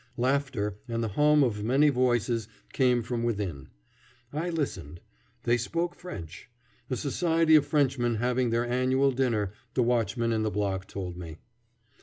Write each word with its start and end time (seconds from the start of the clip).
Laughter 0.17 0.79
and 0.87 1.03
the 1.03 1.09
hum 1.09 1.43
of 1.43 1.63
many 1.63 1.89
voices 1.89 2.47
came 2.73 3.03
from 3.03 3.21
within. 3.21 3.67
I 4.33 4.49
listened. 4.49 4.99
They 5.43 5.57
spoke 5.57 5.93
French. 5.93 6.49
A 6.89 6.95
society 6.95 7.53
of 7.55 7.67
Frenchmen 7.67 8.15
having 8.15 8.49
their 8.49 8.65
annual 8.67 9.11
dinner, 9.11 9.53
the 9.75 9.83
watchman 9.83 10.33
in 10.33 10.41
the 10.41 10.49
block 10.49 10.87
told 10.87 11.17
me. 11.17 11.37